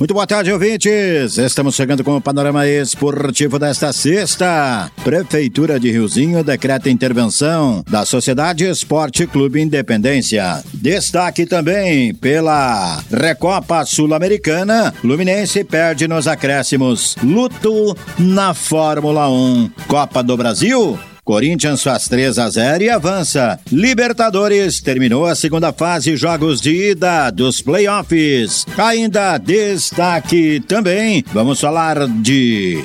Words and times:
Muito 0.00 0.14
boa 0.14 0.26
tarde, 0.26 0.50
ouvintes. 0.50 1.36
Estamos 1.36 1.74
chegando 1.74 2.02
com 2.02 2.16
o 2.16 2.22
panorama 2.22 2.66
esportivo 2.66 3.58
desta 3.58 3.92
sexta. 3.92 4.90
Prefeitura 5.04 5.78
de 5.78 5.90
Riozinho 5.90 6.42
decreta 6.42 6.88
intervenção 6.88 7.84
da 7.86 8.06
Sociedade 8.06 8.64
Esporte 8.64 9.26
Clube 9.26 9.60
Independência. 9.60 10.64
Destaque 10.72 11.44
também 11.44 12.14
pela 12.14 13.04
Recopa 13.12 13.84
Sul-Americana. 13.84 14.94
Luminense 15.04 15.62
perde 15.64 16.08
nos 16.08 16.26
acréscimos. 16.26 17.14
Luto 17.22 17.94
na 18.18 18.54
Fórmula 18.54 19.28
1. 19.28 19.70
Copa 19.86 20.22
do 20.22 20.34
Brasil. 20.34 20.98
Corinthians 21.30 21.84
faz 21.84 22.08
3 22.08 22.40
a 22.40 22.50
0 22.50 22.82
e 22.82 22.90
avança. 22.90 23.56
Libertadores 23.70 24.80
terminou 24.80 25.24
a 25.24 25.36
segunda 25.36 25.72
fase, 25.72 26.16
jogos 26.16 26.60
de 26.60 26.90
ida 26.90 27.30
dos 27.30 27.62
playoffs. 27.62 28.66
Ainda 28.76 29.38
destaque 29.38 30.58
também. 30.66 31.24
Vamos 31.32 31.60
falar 31.60 32.08
de 32.08 32.82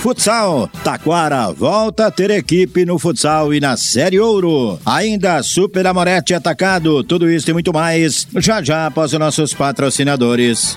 Futsal, 0.00 0.68
Taquara 0.82 1.52
volta 1.52 2.08
a 2.08 2.10
ter 2.10 2.32
equipe 2.32 2.84
no 2.84 2.98
futsal 2.98 3.54
e 3.54 3.60
na 3.60 3.76
Série 3.76 4.18
Ouro. 4.18 4.76
Ainda 4.84 5.40
Super 5.44 5.86
Amorete 5.86 6.34
atacado, 6.34 7.04
tudo 7.04 7.30
isso 7.30 7.48
e 7.48 7.52
muito 7.52 7.72
mais, 7.72 8.26
já 8.38 8.60
já 8.60 8.86
após 8.86 9.12
os 9.12 9.20
nossos 9.20 9.54
patrocinadores. 9.54 10.76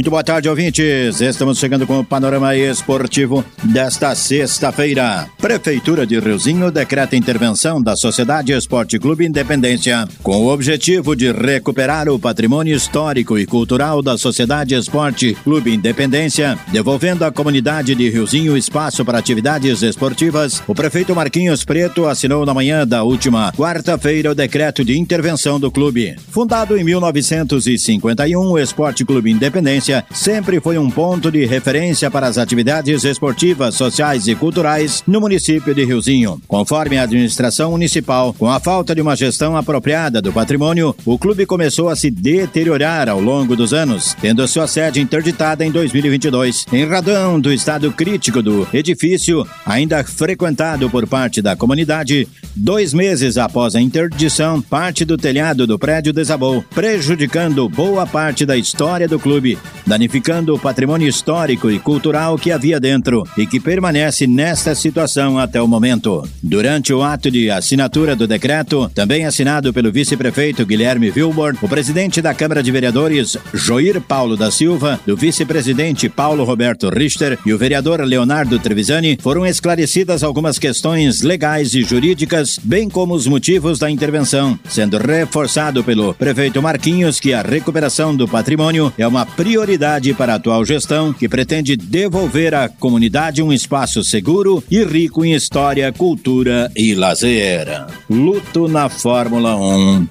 Muito 0.00 0.08
boa 0.08 0.24
tarde, 0.24 0.48
ouvintes. 0.48 1.20
Estamos 1.20 1.58
chegando 1.58 1.86
com 1.86 1.98
o 1.98 2.04
panorama 2.04 2.56
esportivo 2.56 3.44
desta 3.62 4.14
sexta-feira. 4.14 5.28
Prefeitura 5.36 6.06
de 6.06 6.18
Riozinho 6.18 6.70
decreta 6.70 7.16
intervenção 7.16 7.82
da 7.82 7.94
Sociedade 7.94 8.50
Esporte 8.50 8.98
Clube 8.98 9.26
Independência 9.26 10.08
com 10.22 10.38
o 10.38 10.48
objetivo 10.50 11.14
de 11.14 11.30
recuperar 11.30 12.08
o 12.08 12.18
patrimônio 12.18 12.74
histórico 12.74 13.38
e 13.38 13.44
cultural 13.44 14.00
da 14.00 14.16
Sociedade 14.16 14.74
Esporte 14.74 15.36
Clube 15.44 15.74
Independência, 15.74 16.58
devolvendo 16.72 17.26
à 17.26 17.30
comunidade 17.30 17.94
de 17.94 18.08
Riozinho 18.08 18.56
espaço 18.56 19.04
para 19.04 19.18
atividades 19.18 19.82
esportivas. 19.82 20.62
O 20.66 20.74
prefeito 20.74 21.14
Marquinhos 21.14 21.62
Preto 21.62 22.06
assinou 22.06 22.46
na 22.46 22.54
manhã 22.54 22.86
da 22.86 23.02
última 23.02 23.52
quarta-feira 23.52 24.30
o 24.30 24.34
decreto 24.34 24.82
de 24.82 24.98
intervenção 24.98 25.60
do 25.60 25.70
clube. 25.70 26.16
Fundado 26.30 26.74
em 26.78 26.84
1951, 26.84 28.40
o 28.40 28.58
Esporte 28.58 29.04
Clube 29.04 29.30
Independência 29.30 29.89
sempre 30.12 30.60
foi 30.60 30.78
um 30.78 30.90
ponto 30.90 31.30
de 31.30 31.44
referência 31.44 32.10
para 32.10 32.26
as 32.26 32.38
atividades 32.38 33.04
esportivas, 33.04 33.74
sociais 33.74 34.26
e 34.28 34.34
culturais 34.34 35.02
no 35.06 35.20
município 35.20 35.74
de 35.74 35.84
Riozinho. 35.84 36.40
Conforme 36.46 36.98
a 36.98 37.02
administração 37.02 37.72
municipal, 37.72 38.34
com 38.34 38.48
a 38.48 38.60
falta 38.60 38.94
de 38.94 39.00
uma 39.00 39.16
gestão 39.16 39.56
apropriada 39.56 40.22
do 40.22 40.32
patrimônio, 40.32 40.94
o 41.04 41.18
clube 41.18 41.46
começou 41.46 41.88
a 41.88 41.96
se 41.96 42.10
deteriorar 42.10 43.08
ao 43.08 43.20
longo 43.20 43.56
dos 43.56 43.72
anos, 43.72 44.16
tendo 44.20 44.46
sua 44.46 44.66
sede 44.66 45.00
interditada 45.00 45.64
em 45.64 45.70
2022. 45.70 46.66
Em 46.72 46.86
razão 46.86 47.40
do 47.40 47.52
estado 47.52 47.90
crítico 47.92 48.42
do 48.42 48.66
edifício, 48.72 49.46
ainda 49.64 50.02
frequentado 50.04 50.88
por 50.90 51.06
parte 51.06 51.40
da 51.40 51.56
comunidade, 51.56 52.28
dois 52.54 52.92
meses 52.92 53.36
após 53.36 53.74
a 53.74 53.80
interdição, 53.80 54.60
parte 54.60 55.04
do 55.04 55.16
telhado 55.16 55.66
do 55.66 55.78
prédio 55.78 56.12
desabou, 56.12 56.64
prejudicando 56.74 57.68
boa 57.68 58.06
parte 58.06 58.44
da 58.44 58.56
história 58.56 59.08
do 59.08 59.18
clube 59.18 59.58
danificando 59.86 60.54
o 60.54 60.58
patrimônio 60.58 61.08
histórico 61.08 61.70
e 61.70 61.78
cultural 61.78 62.36
que 62.36 62.52
havia 62.52 62.78
dentro 62.78 63.24
e 63.36 63.46
que 63.46 63.58
permanece 63.58 64.26
nesta 64.26 64.74
situação 64.74 65.38
até 65.38 65.60
o 65.60 65.66
momento. 65.66 66.28
Durante 66.42 66.92
o 66.92 67.02
ato 67.02 67.30
de 67.30 67.50
assinatura 67.50 68.14
do 68.14 68.26
decreto, 68.26 68.90
também 68.94 69.26
assinado 69.26 69.72
pelo 69.72 69.90
vice-prefeito 69.90 70.66
Guilherme 70.66 71.10
Wilbor, 71.10 71.56
o 71.62 71.68
presidente 71.68 72.20
da 72.20 72.34
Câmara 72.34 72.62
de 72.62 72.70
Vereadores, 72.70 73.36
Joir 73.54 74.00
Paulo 74.00 74.36
da 74.36 74.50
Silva, 74.50 75.00
do 75.06 75.16
vice-presidente 75.16 76.08
Paulo 76.08 76.44
Roberto 76.44 76.88
Richter 76.88 77.38
e 77.46 77.52
o 77.52 77.58
vereador 77.58 78.00
Leonardo 78.00 78.58
Trevisani, 78.58 79.18
foram 79.20 79.46
esclarecidas 79.46 80.22
algumas 80.22 80.58
questões 80.58 81.22
legais 81.22 81.74
e 81.74 81.82
jurídicas, 81.82 82.58
bem 82.62 82.88
como 82.88 83.14
os 83.14 83.26
motivos 83.26 83.78
da 83.78 83.90
intervenção, 83.90 84.58
sendo 84.68 84.98
reforçado 84.98 85.82
pelo 85.82 86.14
prefeito 86.14 86.60
Marquinhos 86.60 87.18
que 87.18 87.32
a 87.32 87.42
recuperação 87.42 88.14
do 88.14 88.28
patrimônio 88.28 88.92
é 88.98 89.06
uma 89.06 89.24
prioridade 89.24 89.69
prioridade 89.70 90.12
para 90.14 90.32
a 90.32 90.36
atual 90.36 90.64
gestão, 90.64 91.12
que 91.12 91.28
pretende 91.28 91.76
devolver 91.76 92.54
à 92.54 92.68
comunidade 92.68 93.40
um 93.40 93.52
espaço 93.52 94.02
seguro 94.02 94.64
e 94.68 94.82
rico 94.82 95.24
em 95.24 95.32
história, 95.32 95.92
cultura 95.92 96.70
e 96.74 96.92
lazer. 96.92 97.68
Luto 98.08 98.66
na 98.66 98.88
Fórmula 98.88 99.54
1. 99.56 100.08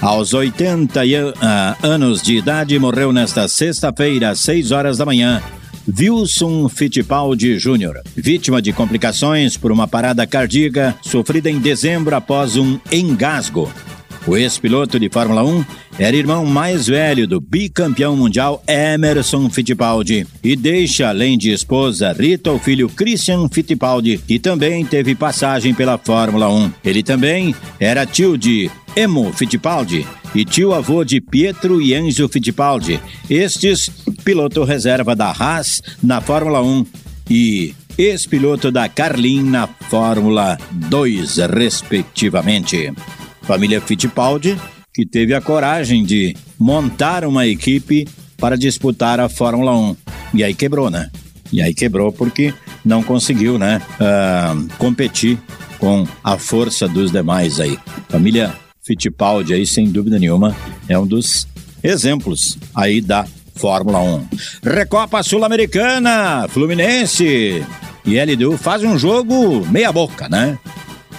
Aos 0.00 0.32
80 0.32 1.00
uh, 1.02 1.04
anos 1.82 2.22
de 2.22 2.36
idade, 2.36 2.78
morreu 2.78 3.12
nesta 3.12 3.48
sexta-feira, 3.48 4.30
às 4.30 4.40
6 4.40 4.70
horas 4.70 4.96
da 4.96 5.04
manhã. 5.04 5.42
Wilson 5.88 6.68
Fittipaldi 6.68 7.56
Jr., 7.56 8.02
vítima 8.14 8.62
de 8.62 8.72
complicações 8.72 9.56
por 9.56 9.72
uma 9.72 9.88
parada 9.88 10.24
cardíaca 10.24 10.94
sofrida 11.02 11.50
em 11.50 11.58
dezembro 11.58 12.14
após 12.14 12.56
um 12.56 12.78
engasgo. 12.92 13.68
O 14.26 14.36
ex-piloto 14.36 15.00
de 15.00 15.08
Fórmula 15.08 15.42
1 15.42 15.64
era 15.98 16.16
irmão 16.16 16.44
mais 16.44 16.86
velho 16.86 17.26
do 17.26 17.40
bicampeão 17.40 18.14
mundial 18.14 18.62
Emerson 18.68 19.48
Fittipaldi 19.48 20.26
e 20.44 20.54
deixa, 20.54 21.08
além 21.08 21.38
de 21.38 21.50
esposa 21.50 22.12
Rita, 22.12 22.52
o 22.52 22.58
filho 22.58 22.88
Christian 22.88 23.48
Fittipaldi, 23.48 24.18
que 24.18 24.38
também 24.38 24.84
teve 24.84 25.14
passagem 25.14 25.72
pela 25.72 25.96
Fórmula 25.96 26.48
1. 26.50 26.70
Ele 26.84 27.02
também 27.02 27.54
era 27.78 28.04
tio 28.04 28.36
de 28.36 28.70
Emo 28.94 29.32
Fittipaldi 29.32 30.06
e 30.34 30.44
tio-avô 30.44 31.02
de 31.02 31.20
Pietro 31.20 31.80
e 31.80 31.94
Enzo 31.94 32.28
Fittipaldi, 32.28 33.00
estes 33.28 33.90
piloto 34.22 34.64
reserva 34.64 35.16
da 35.16 35.30
Haas 35.30 35.80
na 36.02 36.20
Fórmula 36.20 36.62
1 36.62 36.86
e 37.28 37.74
ex-piloto 37.96 38.70
da 38.70 38.88
Carlin 38.88 39.42
na 39.42 39.66
Fórmula 39.66 40.58
2, 40.70 41.38
respectivamente 41.38 42.92
família 43.50 43.80
Fittipaldi, 43.80 44.56
que 44.94 45.04
teve 45.04 45.34
a 45.34 45.40
coragem 45.40 46.04
de 46.04 46.36
montar 46.56 47.24
uma 47.24 47.48
equipe 47.48 48.06
para 48.36 48.56
disputar 48.56 49.18
a 49.18 49.28
Fórmula 49.28 49.76
1. 49.76 49.96
E 50.34 50.44
aí 50.44 50.54
quebrou, 50.54 50.88
né? 50.88 51.10
E 51.52 51.60
aí 51.60 51.74
quebrou 51.74 52.12
porque 52.12 52.54
não 52.84 53.02
conseguiu, 53.02 53.58
né? 53.58 53.82
Uh, 53.96 54.68
competir 54.78 55.36
com 55.80 56.06
a 56.22 56.38
força 56.38 56.86
dos 56.86 57.10
demais 57.10 57.58
aí. 57.58 57.76
Família 58.08 58.54
Fittipaldi 58.86 59.52
aí, 59.52 59.66
sem 59.66 59.90
dúvida 59.90 60.16
nenhuma, 60.16 60.54
é 60.88 60.96
um 60.96 61.04
dos 61.04 61.48
exemplos 61.82 62.56
aí 62.72 63.00
da 63.00 63.26
Fórmula 63.56 63.98
1. 63.98 64.28
Recopa 64.62 65.24
Sul-Americana, 65.24 66.46
Fluminense 66.48 67.64
e 68.04 68.24
LDU 68.24 68.56
faz 68.56 68.84
um 68.84 68.96
jogo 68.96 69.66
meia 69.66 69.90
boca, 69.90 70.28
né? 70.28 70.56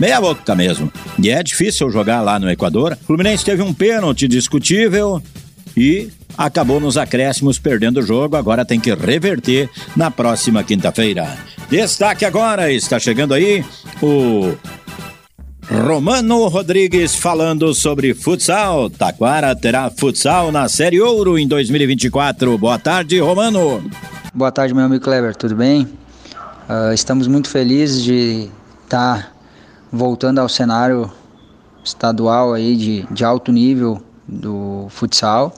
Meia 0.02 0.20
boca 0.20 0.56
mesmo. 0.56 0.92
E 1.22 1.30
é 1.30 1.44
difícil 1.44 1.92
jogar 1.92 2.22
lá 2.22 2.40
no 2.40 2.50
Equador. 2.50 2.98
O 3.04 3.06
Fluminense 3.06 3.46
teve 3.46 3.62
um 3.62 3.72
pênalti 3.72 4.28
discutível 4.28 5.22
e 5.78 6.10
acabou 6.36 6.80
nos 6.80 6.98
acréscimos 6.98 7.60
perdendo 7.60 8.00
o 8.00 8.02
jogo, 8.02 8.36
agora 8.36 8.66
tem 8.66 8.80
que 8.80 8.92
reverter 8.96 9.70
na 9.96 10.10
próxima 10.10 10.64
quinta-feira. 10.64 11.38
Destaque 11.70 12.26
agora, 12.26 12.74
está 12.74 12.98
chegando 12.98 13.36
aí 13.36 13.64
o 14.02 14.58
Romano 15.70 16.48
Rodrigues 16.48 17.16
falando 17.16 17.72
sobre 17.76 18.16
futsal. 18.16 18.90
Taquara 18.90 19.56
terá 19.56 19.92
futsal 19.92 20.52
na 20.52 20.68
Série 20.68 21.00
Ouro 21.00 21.38
em 21.38 21.48
2024. 21.48 22.58
Boa 22.58 22.80
tarde, 22.80 23.20
Romano. 23.20 23.88
Boa 24.34 24.52
tarde, 24.52 24.74
meu 24.74 24.84
amigo 24.84 25.04
Kleber, 25.04 25.36
tudo 25.36 25.56
bem? 25.56 25.84
Uh, 26.68 26.92
estamos 26.92 27.28
muito 27.28 27.50
felizes 27.50 28.04
de 28.04 28.50
estar 28.84 29.22
tá 29.24 29.41
voltando 29.92 30.40
ao 30.40 30.48
cenário 30.48 31.12
estadual 31.84 32.54
aí 32.54 32.76
de, 32.76 33.08
de 33.12 33.26
alto 33.26 33.52
nível 33.52 34.02
do 34.28 34.88
futsal. 34.90 35.54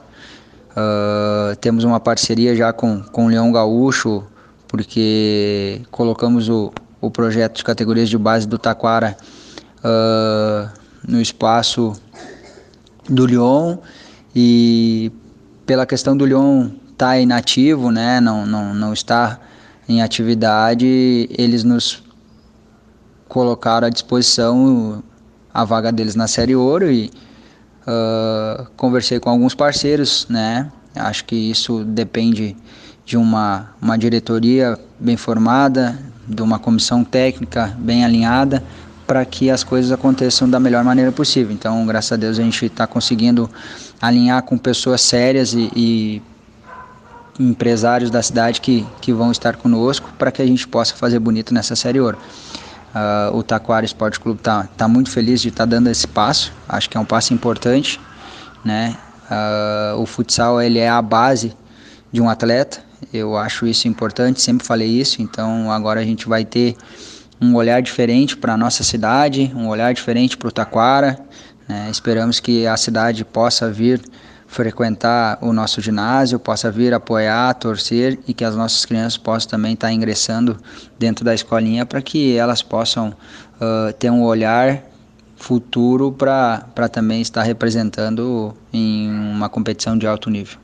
Uh, 0.70 1.54
temos 1.56 1.84
uma 1.84 2.00
parceria 2.00 2.56
já 2.56 2.72
com, 2.72 3.00
com 3.00 3.26
o 3.26 3.28
Leão 3.28 3.52
Gaúcho, 3.52 4.24
porque 4.66 5.82
colocamos 5.90 6.48
o, 6.48 6.72
o 7.00 7.10
projeto 7.10 7.58
de 7.58 7.64
categorias 7.64 8.08
de 8.08 8.18
base 8.18 8.48
do 8.48 8.58
Taquara 8.58 9.16
uh, 9.78 10.68
no 11.06 11.20
espaço 11.20 11.92
do 13.08 13.26
Lyon 13.26 13.76
e 14.34 15.12
pela 15.64 15.86
questão 15.86 16.16
do 16.16 16.26
Lyon 16.26 16.70
estar 16.90 17.10
tá 17.10 17.18
inativo, 17.18 17.90
né, 17.90 18.20
não, 18.20 18.44
não, 18.44 18.74
não 18.74 18.92
estar 18.92 19.40
em 19.88 20.02
atividade, 20.02 21.28
eles 21.30 21.62
nos 21.62 22.03
colocaram 23.28 23.86
à 23.86 23.90
disposição 23.90 25.02
a 25.52 25.64
vaga 25.64 25.92
deles 25.92 26.14
na 26.14 26.26
Série 26.26 26.56
Ouro 26.56 26.90
e 26.90 27.10
uh, 27.86 28.66
conversei 28.76 29.20
com 29.20 29.30
alguns 29.30 29.54
parceiros, 29.54 30.26
né, 30.28 30.70
acho 30.94 31.24
que 31.24 31.36
isso 31.36 31.84
depende 31.84 32.56
de 33.04 33.16
uma, 33.16 33.70
uma 33.80 33.98
diretoria 33.98 34.78
bem 34.98 35.16
formada, 35.16 35.98
de 36.26 36.42
uma 36.42 36.58
comissão 36.58 37.04
técnica 37.04 37.74
bem 37.78 38.04
alinhada, 38.04 38.62
para 39.06 39.24
que 39.24 39.50
as 39.50 39.62
coisas 39.62 39.92
aconteçam 39.92 40.48
da 40.48 40.58
melhor 40.58 40.82
maneira 40.82 41.12
possível. 41.12 41.52
Então, 41.52 41.84
graças 41.86 42.12
a 42.12 42.16
Deus, 42.16 42.38
a 42.38 42.42
gente 42.42 42.64
está 42.64 42.86
conseguindo 42.86 43.50
alinhar 44.00 44.42
com 44.42 44.56
pessoas 44.56 45.02
sérias 45.02 45.52
e, 45.52 45.70
e 45.76 46.22
empresários 47.38 48.10
da 48.10 48.22
cidade 48.22 48.60
que, 48.60 48.86
que 49.00 49.12
vão 49.12 49.30
estar 49.30 49.56
conosco 49.56 50.10
para 50.18 50.32
que 50.32 50.40
a 50.40 50.46
gente 50.46 50.66
possa 50.66 50.94
fazer 50.94 51.18
bonito 51.18 51.52
nessa 51.52 51.76
Série 51.76 52.00
Ouro. 52.00 52.16
Uh, 52.94 53.36
o 53.36 53.42
Taquara 53.42 53.84
Esporte 53.84 54.20
Clube 54.20 54.38
está 54.38 54.68
tá 54.76 54.86
muito 54.86 55.10
feliz 55.10 55.40
de 55.40 55.48
estar 55.48 55.64
tá 55.64 55.70
dando 55.70 55.88
esse 55.88 56.06
passo, 56.06 56.52
acho 56.68 56.88
que 56.88 56.96
é 56.96 57.00
um 57.00 57.04
passo 57.04 57.34
importante. 57.34 58.00
Né? 58.64 58.96
Uh, 59.24 60.00
o 60.00 60.06
futsal 60.06 60.62
ele 60.62 60.78
é 60.78 60.88
a 60.88 61.02
base 61.02 61.56
de 62.12 62.20
um 62.20 62.28
atleta, 62.28 62.80
eu 63.12 63.36
acho 63.36 63.66
isso 63.66 63.88
importante, 63.88 64.40
sempre 64.40 64.64
falei 64.64 64.88
isso, 64.88 65.20
então 65.20 65.70
agora 65.72 66.00
a 66.00 66.04
gente 66.04 66.28
vai 66.28 66.44
ter 66.44 66.76
um 67.40 67.54
olhar 67.56 67.82
diferente 67.82 68.36
para 68.36 68.54
a 68.54 68.56
nossa 68.56 68.84
cidade, 68.84 69.52
um 69.54 69.68
olhar 69.68 69.92
diferente 69.92 70.36
para 70.36 70.48
o 70.48 70.52
Taquara. 70.52 71.18
Né? 71.68 71.88
Esperamos 71.90 72.40
que 72.40 72.66
a 72.66 72.76
cidade 72.76 73.24
possa 73.24 73.70
vir 73.70 74.00
frequentar 74.46 75.38
o 75.40 75.52
nosso 75.52 75.80
ginásio, 75.80 76.38
possa 76.38 76.70
vir 76.70 76.94
apoiar, 76.94 77.54
torcer 77.54 78.18
e 78.26 78.34
que 78.34 78.44
as 78.44 78.54
nossas 78.54 78.84
crianças 78.84 79.16
possam 79.16 79.50
também 79.50 79.74
estar 79.74 79.92
ingressando 79.92 80.56
dentro 80.98 81.24
da 81.24 81.34
escolinha 81.34 81.84
para 81.84 82.00
que 82.00 82.36
elas 82.36 82.62
possam 82.62 83.08
uh, 83.08 83.92
ter 83.98 84.10
um 84.10 84.22
olhar 84.22 84.82
futuro 85.36 86.12
para 86.12 86.88
também 86.90 87.20
estar 87.20 87.42
representando 87.42 88.54
em 88.72 89.10
uma 89.10 89.48
competição 89.48 89.98
de 89.98 90.06
alto 90.06 90.30
nível. 90.30 90.63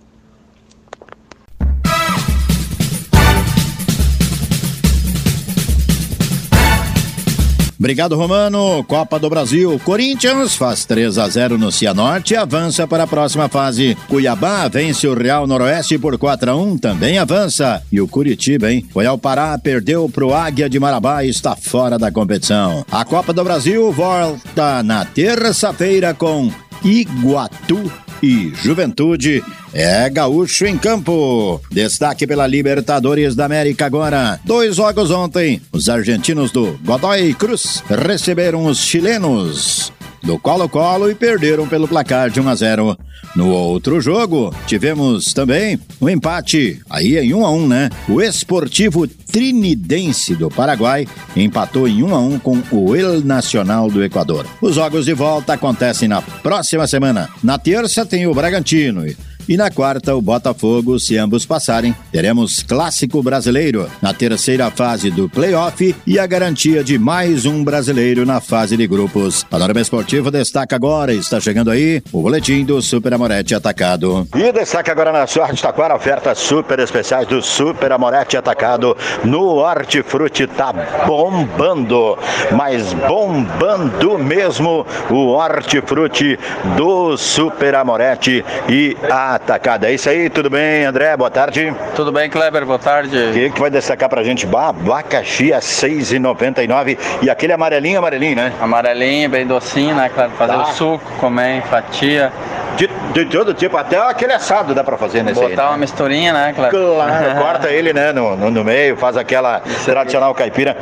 Obrigado, 7.80 8.14
Romano. 8.14 8.84
Copa 8.84 9.18
do 9.18 9.30
Brasil. 9.30 9.80
Corinthians 9.82 10.54
faz 10.54 10.84
3 10.84 11.16
a 11.16 11.26
0 11.26 11.56
no 11.56 11.72
Cianorte 11.72 12.34
e 12.34 12.36
avança 12.36 12.86
para 12.86 13.04
a 13.04 13.06
próxima 13.06 13.48
fase. 13.48 13.96
Cuiabá 14.06 14.68
vence 14.68 15.08
o 15.08 15.14
Real 15.14 15.46
Noroeste 15.46 15.96
por 15.96 16.18
4 16.18 16.50
a 16.50 16.56
1, 16.56 16.76
também 16.76 17.16
avança. 17.16 17.82
E 17.90 17.98
o 17.98 18.06
Curitiba, 18.06 18.70
hein? 18.70 18.86
Foi 18.92 19.06
ao 19.06 19.16
Pará, 19.16 19.56
perdeu 19.56 20.10
pro 20.10 20.34
Águia 20.34 20.68
de 20.68 20.78
Marabá 20.78 21.24
e 21.24 21.30
está 21.30 21.56
fora 21.56 21.98
da 21.98 22.12
competição. 22.12 22.84
A 22.92 23.02
Copa 23.02 23.32
do 23.32 23.42
Brasil 23.42 23.90
volta 23.90 24.82
na 24.82 25.06
terça-feira 25.06 26.12
com 26.12 26.52
Iguatu 26.84 27.90
e 28.22 28.52
Juventude 28.62 29.42
é 29.72 30.08
gaúcho 30.10 30.66
em 30.66 30.76
campo. 30.76 31.60
Destaque 31.70 32.26
pela 32.26 32.46
Libertadores 32.46 33.34
da 33.34 33.44
América 33.44 33.86
agora. 33.86 34.40
Dois 34.44 34.76
jogos 34.76 35.10
ontem. 35.10 35.60
Os 35.72 35.88
argentinos 35.88 36.50
do 36.50 36.78
Godoy 36.84 37.34
Cruz 37.34 37.82
receberam 37.88 38.66
os 38.66 38.78
chilenos 38.78 39.92
do 40.22 40.38
Colo-Colo 40.38 41.10
e 41.10 41.14
perderam 41.14 41.66
pelo 41.66 41.88
placar 41.88 42.30
de 42.30 42.40
1 42.40 42.48
a 42.48 42.54
0. 42.54 42.98
No 43.34 43.48
outro 43.50 44.00
jogo, 44.00 44.54
tivemos 44.66 45.32
também 45.32 45.78
um 46.00 46.08
empate, 46.08 46.80
aí 46.90 47.16
em 47.16 47.32
1 47.32 47.46
a 47.46 47.50
1, 47.50 47.68
né? 47.68 47.90
O 48.08 48.20
Esportivo 48.20 49.06
Trinidense 49.06 50.34
do 50.34 50.50
Paraguai 50.50 51.06
empatou 51.36 51.86
em 51.86 52.02
1 52.02 52.14
a 52.14 52.18
1 52.18 52.38
com 52.40 52.62
o 52.72 52.96
El 52.96 53.24
Nacional 53.24 53.88
do 53.88 54.02
Equador. 54.02 54.46
Os 54.60 54.74
jogos 54.74 55.04
de 55.04 55.14
volta 55.14 55.52
acontecem 55.52 56.08
na 56.08 56.20
próxima 56.20 56.88
semana. 56.88 57.28
Na 57.42 57.56
terça 57.56 58.04
tem 58.04 58.26
o 58.26 58.34
Bragantino 58.34 59.06
e 59.50 59.56
na 59.56 59.68
quarta, 59.68 60.14
o 60.14 60.22
Botafogo, 60.22 60.96
se 61.00 61.18
ambos 61.18 61.44
passarem, 61.44 61.92
teremos 62.12 62.62
Clássico 62.62 63.20
Brasileiro 63.20 63.90
na 64.00 64.14
terceira 64.14 64.70
fase 64.70 65.10
do 65.10 65.28
playoff 65.28 65.92
e 66.06 66.20
a 66.20 66.24
garantia 66.24 66.84
de 66.84 66.96
mais 67.00 67.46
um 67.46 67.64
brasileiro 67.64 68.24
na 68.24 68.40
fase 68.40 68.76
de 68.76 68.86
grupos. 68.86 69.42
Panorama 69.42 69.80
Esportivo 69.80 70.30
destaca 70.30 70.76
agora, 70.76 71.12
está 71.12 71.40
chegando 71.40 71.68
aí, 71.68 72.00
o 72.12 72.22
boletim 72.22 72.64
do 72.64 72.80
Super 72.80 73.12
Amorete 73.12 73.52
Atacado. 73.52 74.24
E 74.36 74.52
destaque 74.52 74.88
agora 74.88 75.10
na 75.10 75.26
sua 75.26 75.48
Taquara, 75.48 75.96
ofertas 75.96 76.38
super 76.38 76.78
especiais 76.78 77.26
do 77.26 77.42
Super 77.42 77.90
Amorete 77.90 78.36
Atacado 78.36 78.96
no 79.24 79.56
Hortifruti 79.56 80.46
tá 80.46 80.72
bombando, 81.08 82.16
mas 82.52 82.92
bombando 82.92 84.16
mesmo 84.16 84.86
o 85.10 85.26
Hortifruti 85.30 86.38
do 86.76 87.16
Super 87.16 87.74
Amorete 87.74 88.44
e 88.68 88.96
a 89.10 89.39
atacada. 89.42 89.88
É 89.88 89.94
isso 89.94 90.08
aí, 90.08 90.28
tudo 90.28 90.50
bem, 90.50 90.84
André? 90.84 91.16
Boa 91.16 91.30
tarde. 91.30 91.74
Tudo 91.94 92.12
bem, 92.12 92.28
Kleber? 92.28 92.64
Boa 92.64 92.78
tarde. 92.78 93.16
O 93.16 93.32
que, 93.32 93.50
que 93.50 93.60
vai 93.60 93.70
destacar 93.70 94.08
pra 94.08 94.22
gente? 94.22 94.46
Abacaxi 94.46 95.52
a 95.52 95.58
6,99 95.58 96.98
e 97.22 97.30
aquele 97.30 97.52
amarelinho, 97.52 97.98
amarelinho, 97.98 98.36
né? 98.36 98.52
Amarelinho, 98.60 99.28
bem 99.28 99.46
docinho, 99.46 99.94
né, 99.94 100.08
Kleber? 100.08 100.36
Fazer 100.36 100.52
tá. 100.52 100.62
o 100.62 100.66
suco, 100.66 101.12
comer 101.18 101.62
fatia. 101.62 102.32
De, 102.80 102.88
de, 103.12 103.24
todo 103.26 103.52
tipo, 103.52 103.76
até 103.76 103.98
aquele 103.98 104.32
assado 104.32 104.74
dá 104.74 104.82
pra 104.82 104.96
fazer 104.96 105.22
nesse 105.22 105.38
Botar 105.38 105.64
aí, 105.64 105.68
uma 105.68 105.76
misturinha, 105.76 106.32
né, 106.32 106.54
Kleber? 106.54 106.80
Claro, 106.80 107.36
corta 107.38 107.68
ele, 107.68 107.92
né, 107.92 108.10
no, 108.10 108.34
no, 108.34 108.50
no, 108.50 108.64
meio, 108.64 108.96
faz 108.96 109.18
aquela 109.18 109.60
tradicional 109.84 110.34
caipira. 110.34 110.74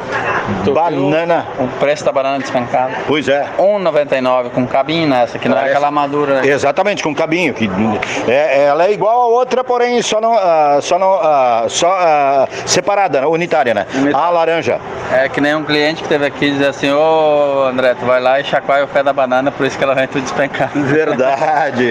Tu 0.65 0.73
banana. 0.73 1.45
O 1.59 1.67
preço 1.81 2.05
da 2.05 2.13
banana 2.13 2.39
despencada. 2.39 2.93
Pois 3.09 3.29
é. 3.29 3.49
1,99 3.59 4.51
com 4.51 4.65
cabinho 4.65 5.09
nessa, 5.09 5.41
que 5.41 5.49
não 5.49 5.57
Parece... 5.57 5.73
é 5.73 5.77
aquela 5.77 5.91
madura. 5.91 6.41
Né? 6.41 6.49
Exatamente, 6.49 7.03
com 7.03 7.13
cabinho. 7.13 7.53
Que 7.53 7.69
é, 8.29 8.67
ela 8.67 8.87
é 8.87 8.93
igual 8.93 9.23
a 9.23 9.27
outra, 9.27 9.65
porém 9.65 10.01
só 10.01 10.21
não, 10.21 10.35
uh, 10.35 10.81
só 10.81 10.99
não, 11.01 11.17
uh, 11.17 11.69
só 11.69 11.89
uh, 11.89 12.49
separada, 12.65 13.29
unitária, 13.29 13.75
né? 13.75 13.87
A 14.15 14.31
laranja. 14.31 14.79
É 15.13 15.29
que 15.29 15.41
nem 15.41 15.55
um 15.57 15.65
cliente 15.65 16.03
que 16.03 16.09
teve 16.09 16.27
aqui 16.27 16.51
dizer 16.51 16.69
assim, 16.69 16.93
ô 16.93 17.65
André, 17.65 17.95
tu 17.95 18.05
vai 18.07 18.21
lá 18.21 18.39
e 18.39 18.45
chacoalha 18.45 18.85
o 18.85 18.89
pé 18.89 19.03
da 19.03 19.13
banana, 19.13 19.51
por 19.51 19.67
isso 19.67 19.77
que 19.77 19.83
ela 19.83 19.95
vem 19.95 20.07
tudo 20.07 20.23
despencada. 20.23 20.71
Verdade. 20.75 21.88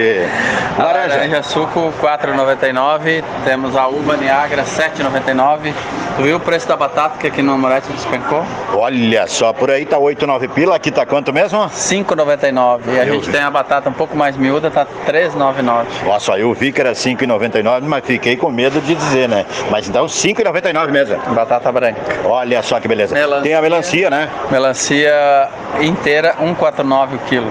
Laranja. 0.78 1.16
laranja 1.16 1.42
suco 1.42 1.92
4,99. 2.00 3.22
Temos 3.44 3.76
a 3.76 3.86
uva 3.88 4.16
Niagara 4.16 4.64
7,99. 4.64 5.72
Tu 6.16 6.22
viu 6.24 6.36
o 6.36 6.40
preço 6.40 6.66
da 6.66 6.76
batata 6.76 7.18
que 7.18 7.28
aqui 7.28 7.42
no 7.42 7.52
Amorete 7.52 7.92
despencou? 7.92 8.44
Olha 8.74 9.26
só, 9.28 9.52
por 9.52 9.70
aí 9.70 9.86
tá 9.86 9.98
8, 9.98 10.26
9 10.26 10.48
pila, 10.48 10.74
aqui 10.74 10.90
tá 10.90 11.06
quanto 11.06 11.32
mesmo? 11.32 11.58
5,99. 11.68 12.80
E 12.88 12.98
a 12.98 13.06
eu 13.06 13.14
gente 13.14 13.26
vi. 13.26 13.32
tem 13.32 13.40
a 13.40 13.50
batata 13.50 13.88
um 13.88 13.92
pouco 13.92 14.16
mais 14.16 14.36
miúda, 14.36 14.70
tá 14.70 14.84
3,99. 15.06 15.84
Nossa, 16.04 16.32
eu 16.38 16.52
vi 16.54 16.72
que 16.72 16.80
era 16.80 16.92
5,99, 16.92 17.82
mas 17.82 18.04
fiquei 18.04 18.36
com 18.36 18.50
medo 18.50 18.80
de 18.80 18.94
dizer, 18.96 19.28
né? 19.28 19.46
Mas 19.70 19.88
então 19.88 20.06
5,99 20.06 20.90
mesmo. 20.90 21.16
Batata 21.34 21.70
branca. 21.70 22.00
Olha 22.24 22.62
só 22.62 22.80
que 22.80 22.88
beleza. 22.88 23.14
Melancia, 23.14 23.42
tem 23.42 23.54
a 23.54 23.62
melancia, 23.62 24.10
né? 24.10 24.28
Melancia 24.50 25.48
inteira, 25.80 26.34
1,49 26.40 27.14
o 27.14 27.18
quilo. 27.20 27.50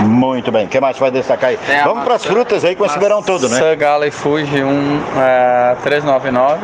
Muito 0.00 0.50
bem. 0.50 0.66
O 0.66 0.68
que 0.68 0.80
mais 0.80 0.98
vai 0.98 1.10
destacar 1.10 1.50
aí? 1.50 1.56
Tem 1.56 1.82
Vamos 1.84 2.04
para 2.04 2.14
as 2.14 2.24
frutas 2.24 2.64
aí 2.64 2.74
com 2.74 2.84
esse 2.84 2.98
verão 2.98 3.22
todo, 3.22 3.48
né? 3.48 3.56
Sangala 3.56 4.06
e 4.06 4.10
Fuji, 4.10 4.62
um, 4.62 5.00
é, 5.16 5.76
3,99. 5.84 6.58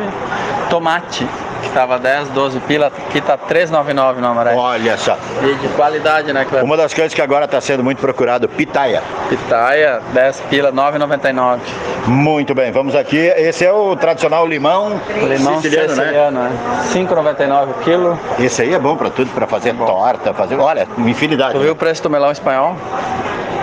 Tomate 0.69 1.27
estava 1.71 1.97
10, 1.97 2.29
12 2.29 2.59
pila, 2.61 2.87
aqui 2.87 3.17
está 3.17 3.37
3,99 3.37 4.17
no 4.17 4.27
amarelo. 4.27 4.59
Olha 4.59 4.97
só. 4.97 5.17
E 5.41 5.55
de 5.55 5.67
qualidade, 5.69 6.31
né, 6.31 6.45
Cleber? 6.45 6.63
Uma 6.63 6.77
das 6.77 6.93
coisas 6.93 7.13
que 7.13 7.21
agora 7.21 7.45
está 7.45 7.59
sendo 7.59 7.83
muito 7.83 7.99
procurado, 7.99 8.47
pitaia. 8.47 9.01
Pitaia, 9.29 10.01
10 10.13 10.41
pila, 10.49 10.71
9,99. 10.71 11.59
Muito 12.05 12.53
bem, 12.53 12.71
vamos 12.71 12.95
aqui. 12.95 13.17
Esse 13.17 13.65
é 13.65 13.71
o 13.71 13.95
tradicional 13.95 14.45
limão, 14.45 15.01
limão 15.27 15.61
siciliano, 15.61 15.89
siciliano 15.89 16.39
né? 16.41 16.51
5,99 16.93 17.69
o 17.69 17.73
quilo. 17.83 18.19
Esse 18.39 18.63
aí 18.63 18.73
é 18.73 18.79
bom 18.79 18.95
para 18.95 19.09
tudo, 19.09 19.31
para 19.31 19.47
fazer 19.47 19.73
torta, 19.75 20.33
fazer, 20.33 20.55
olha, 20.59 20.87
infinidade. 20.97 21.53
Tu 21.53 21.59
viu 21.59 21.73
o 21.73 21.75
preço 21.75 22.03
do 22.03 22.09
melão 22.09 22.31
espanhol? 22.31 22.75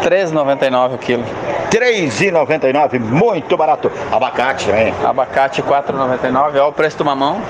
3,99 0.03 0.95
o 0.95 0.99
quilo. 0.99 1.25
3,99, 1.71 2.99
muito 2.99 3.57
barato. 3.57 3.91
Abacate 4.11 4.67
também. 4.67 4.95
Abacate 5.05 5.63
4,99, 5.63 6.35
olha 6.35 6.67
o 6.67 6.73
preço 6.73 6.99
do 6.99 7.05
mamão. 7.05 7.41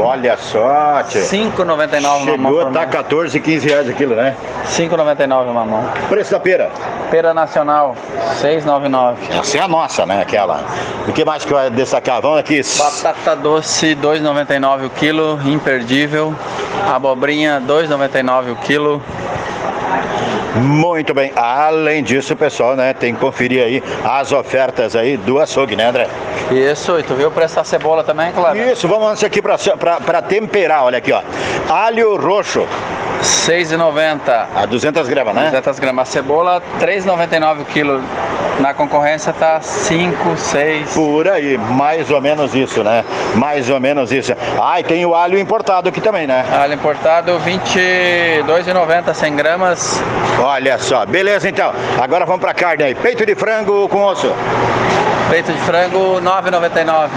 Olha 0.00 0.36
só, 0.36 1.02
tchê. 1.08 1.20
5,99 1.20 2.00
mamão. 2.00 2.24
Chegou, 2.24 2.72
tá 2.72 2.86
14, 2.86 3.40
15 3.40 3.68
reais 3.68 3.88
o 3.88 3.92
quilo, 3.92 4.14
né? 4.14 4.36
5,99 4.66 5.50
o 5.50 5.54
mamão. 5.54 5.84
Preço 6.08 6.30
da 6.30 6.38
pera? 6.38 6.70
Pera 7.10 7.34
nacional, 7.34 7.96
6,99. 8.40 9.16
Essa 9.40 9.58
é 9.58 9.60
a 9.60 9.68
nossa, 9.68 10.06
né? 10.06 10.22
Aquela. 10.22 10.60
O 11.06 11.12
que 11.12 11.24
mais 11.24 11.44
que 11.44 11.52
vai 11.52 11.70
destacar? 11.70 12.20
Vamos 12.20 12.38
aqui. 12.38 12.60
Batata 12.78 13.34
doce, 13.34 13.96
2,99 13.96 14.86
o 14.86 14.90
quilo, 14.90 15.40
imperdível. 15.44 16.34
Abobrinha, 16.92 17.60
2,99 17.66 18.52
o 18.52 18.56
quilo. 18.56 19.02
Muito 20.56 21.14
bem. 21.14 21.32
Além 21.36 22.02
disso, 22.02 22.34
pessoal, 22.34 22.74
né, 22.74 22.92
tem 22.92 23.14
que 23.14 23.20
conferir 23.20 23.62
aí 23.62 23.82
as 24.04 24.32
ofertas 24.32 24.96
aí 24.96 25.16
do 25.16 25.38
açougue, 25.38 25.76
né, 25.76 25.88
André? 25.88 26.08
Isso, 26.50 26.98
e 26.98 27.02
tu 27.02 27.14
viu 27.14 27.30
preço 27.30 27.56
da 27.56 27.64
cebola 27.64 28.02
também, 28.02 28.32
claro? 28.32 28.58
Isso, 28.58 28.88
vamos 28.88 29.22
aqui 29.22 29.40
para 29.42 30.22
temperar, 30.22 30.84
olha 30.84 30.98
aqui, 30.98 31.12
ó. 31.12 31.22
Alho 31.68 32.16
roxo. 32.16 32.66
6,90. 33.20 34.46
A 34.54 34.64
200 34.64 35.08
gramas, 35.08 35.34
né? 35.34 35.44
200 35.46 35.78
gramas. 35.80 36.08
A 36.08 36.12
cebola, 36.12 36.62
3,99 36.80 37.62
o 37.62 37.64
quilo. 37.64 38.02
Na 38.60 38.74
concorrência 38.74 39.32
tá 39.32 39.60
5, 39.60 40.36
6. 40.36 40.94
Por 40.94 41.28
aí, 41.28 41.56
mais 41.56 42.10
ou 42.10 42.20
menos 42.20 42.54
isso, 42.54 42.82
né? 42.82 43.04
Mais 43.36 43.70
ou 43.70 43.78
menos 43.78 44.10
isso. 44.10 44.32
Ah, 44.60 44.80
e 44.80 44.84
tem 44.84 45.06
o 45.06 45.14
alho 45.14 45.38
importado 45.38 45.88
aqui 45.88 46.00
também, 46.00 46.26
né? 46.26 46.44
Alho 46.52 46.74
importado, 46.74 47.38
22,90, 47.40 49.14
100 49.14 49.36
gramas. 49.36 50.02
Olha 50.42 50.76
só, 50.78 51.06
beleza 51.06 51.48
então. 51.48 51.72
Agora 52.00 52.26
vamos 52.26 52.40
pra 52.40 52.52
carne 52.52 52.82
aí. 52.82 52.94
Peito 52.94 53.24
de 53.24 53.34
frango 53.36 53.88
com 53.88 54.04
osso. 54.04 54.32
Peito 55.28 55.52
de 55.52 55.58
frango 55.60 56.20
9,99. 56.22 57.10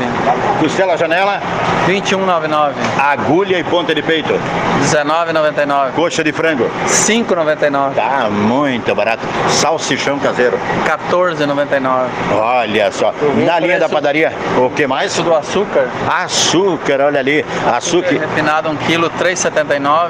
Costela 0.60 0.98
janela 0.98 1.42
21,99. 1.88 2.74
Agulha 3.00 3.58
e 3.58 3.64
ponta 3.64 3.96
de 3.96 4.02
peito 4.02 4.34
19,99. 4.82 5.92
Coxa 5.94 6.22
de 6.24 6.34
frango 6.34 6.70
5,99. 6.88 7.96
Tá 7.96 8.30
muito 8.30 8.94
barato. 8.94 9.26
Salsichão 9.50 10.20
caseiro 10.20 10.60
14,99. 10.86 12.08
Olha 12.34 12.92
só. 12.92 13.14
Na 13.46 13.60
linha 13.60 13.80
da 13.80 13.88
padaria, 13.88 14.34
o 14.58 14.70
que 14.70 14.86
mais? 14.86 15.12
do 15.22 15.34
açúcar. 15.36 15.88
Açúcar, 16.10 17.02
olha 17.02 17.20
ali. 17.20 17.46
Açúcar. 17.74 18.12
Refinado 18.12 18.70
1 18.70 18.78
kg 18.78 19.10
3,79. 19.20 20.10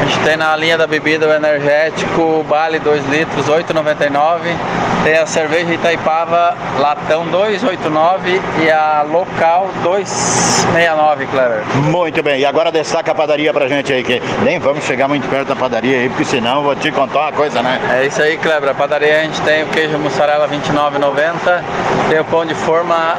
A 0.00 0.04
gente 0.04 0.18
tem 0.20 0.36
na 0.36 0.56
linha 0.56 0.78
da 0.78 0.86
bebida 0.86 1.26
o 1.26 1.32
energético 1.32 2.44
Bale 2.48 2.78
2 2.78 3.06
litros 3.08 3.46
8,99. 3.46 4.87
Tem 5.04 5.16
a 5.16 5.26
cerveja 5.26 5.72
Itaipava 5.72 6.56
latão 6.78 7.24
289 7.26 8.40
e 8.62 8.70
a 8.70 9.04
local 9.08 9.68
269, 9.82 11.26
Clever. 11.26 11.62
Muito 11.84 12.22
bem, 12.22 12.40
e 12.40 12.46
agora 12.46 12.70
destaca 12.70 13.12
a 13.12 13.14
padaria 13.14 13.52
pra 13.52 13.68
gente 13.68 13.92
aí, 13.92 14.02
que 14.02 14.20
nem 14.42 14.58
vamos 14.58 14.84
chegar 14.84 15.08
muito 15.08 15.28
perto 15.28 15.48
da 15.48 15.56
padaria 15.56 15.98
aí, 15.98 16.08
porque 16.08 16.24
senão 16.24 16.62
vou 16.62 16.76
te 16.76 16.90
contar 16.90 17.20
uma 17.20 17.32
coisa, 17.32 17.62
né? 17.62 17.80
É 17.90 18.06
isso 18.06 18.20
aí, 18.20 18.36
Cleber. 18.36 18.70
A 18.70 18.74
padaria 18.74 19.20
a 19.20 19.22
gente 19.22 19.40
tem 19.42 19.64
o 19.64 19.66
queijo 19.68 19.98
mussarela 19.98 20.48
29,90, 20.48 21.62
tem 22.08 22.20
o 22.20 22.24
pão 22.24 22.44
de 22.44 22.54
forma 22.54 23.16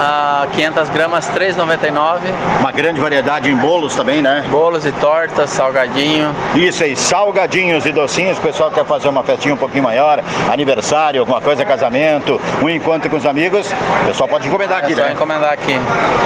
a 0.00 0.46
500 0.52 0.88
gramas 0.90 1.28
3,99. 1.30 2.20
Uma 2.60 2.72
grande 2.72 3.00
variedade 3.00 3.50
em 3.50 3.56
bolos 3.56 3.94
também, 3.94 4.22
né? 4.22 4.44
Bolos 4.50 4.84
e 4.86 4.92
tortas, 4.92 5.50
salgadinho. 5.50 6.34
Isso 6.54 6.84
aí, 6.84 6.96
salgadinhos 6.96 7.86
e 7.86 7.92
docinhos. 7.92 8.38
O 8.38 8.40
pessoal 8.40 8.70
quer 8.70 8.84
fazer 8.84 9.08
uma 9.08 9.22
festinha 9.22 9.54
um 9.54 9.58
pouquinho 9.58 9.84
maior, 9.84 10.22
aniversário, 10.50 11.21
alguma 11.22 11.40
coisa, 11.40 11.64
casamento, 11.64 12.40
um 12.62 12.68
encontro 12.68 13.08
com 13.08 13.16
os 13.16 13.26
amigos. 13.26 13.70
O 14.02 14.06
pessoal 14.06 14.28
pode 14.28 14.46
encomendar 14.46 14.78
aqui, 14.78 14.92
é 14.92 14.96
só 14.96 15.02
né? 15.02 15.12
encomendar 15.12 15.52
aqui. 15.52 15.78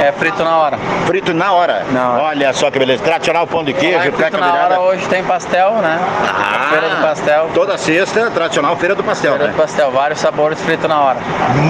É 0.02 0.12
frito 0.12 0.42
na 0.42 0.56
hora. 0.58 0.78
Frito 1.06 1.34
na 1.34 1.52
hora? 1.52 1.84
Não. 1.90 2.20
Olha 2.20 2.52
só 2.52 2.70
que 2.70 2.78
beleza. 2.78 3.02
Tradicional 3.02 3.46
pão 3.46 3.64
de 3.64 3.72
queijo, 3.72 4.12
frito 4.12 4.38
na 4.38 4.54
hora 4.54 4.80
hoje 4.80 5.06
tem 5.08 5.22
pastel, 5.24 5.72
né? 5.74 5.98
Ah, 6.26 6.68
feira 6.70 6.88
do 6.88 7.02
pastel. 7.02 7.50
Toda 7.54 7.78
sexta, 7.78 8.30
tradicional 8.30 8.76
feira 8.76 8.94
do 8.94 9.04
pastel, 9.04 9.32
feira 9.32 9.46
né? 9.46 9.52
do 9.52 9.56
pastel, 9.56 9.90
vários 9.90 10.20
sabores 10.20 10.60
frito 10.60 10.88
na 10.88 11.00
hora. 11.00 11.18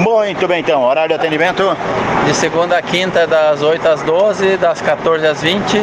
Muito 0.02 0.46
bem, 0.48 0.60
então. 0.60 0.82
Horário 0.82 1.08
de 1.08 1.14
atendimento? 1.14 1.76
De 2.26 2.34
segunda 2.34 2.76
a 2.76 2.82
quinta, 2.82 3.26
das 3.26 3.62
8 3.62 3.88
às 3.88 4.02
12, 4.02 4.56
das 4.56 4.80
14 4.80 5.26
às 5.26 5.42
20. 5.42 5.82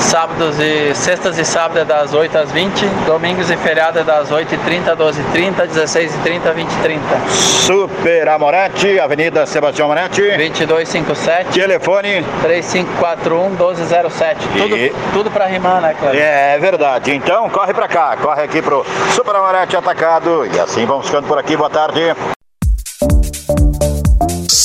Sábados 0.00 0.58
e 0.60 0.94
sextas 0.94 1.38
e 1.38 1.44
sábados 1.44 1.82
é 1.82 1.84
das 1.84 2.12
8 2.12 2.38
às 2.38 2.52
20. 2.52 2.86
Domingos 3.06 3.50
e 3.50 3.56
feriados 3.56 4.00
é 4.00 4.04
das 4.04 4.30
8h30, 4.30 4.96
12h30, 4.96 5.68
16h30, 5.68 6.54
20h30. 6.54 7.28
Super 7.30 8.28
Amorete, 8.28 8.98
Avenida 9.00 9.46
Sebastião 9.46 9.86
Amorete. 9.86 10.22
2257. 10.22 11.58
Telefone 11.58 12.24
3541 12.42 13.50
1207. 13.50 14.48
Tudo, 14.48 14.76
e... 14.76 14.92
tudo 15.12 15.30
pra 15.30 15.46
rimar, 15.46 15.80
né, 15.80 15.94
Cleber? 15.98 16.20
É, 16.20 16.54
é 16.54 16.58
verdade. 16.58 17.14
Então 17.14 17.48
corre 17.50 17.72
pra 17.72 17.88
cá, 17.88 18.16
corre 18.20 18.42
aqui 18.42 18.60
pro 18.60 18.84
Super 19.14 19.36
Amorete 19.36 19.76
Atacado. 19.76 20.46
E 20.46 20.60
assim 20.60 20.84
vamos 20.84 21.06
ficando 21.06 21.26
por 21.26 21.38
aqui. 21.38 21.56
Boa 21.56 21.70
tarde. 21.70 22.14